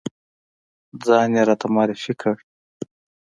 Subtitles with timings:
[1.05, 2.35] ځان یې راته معرفی کړ.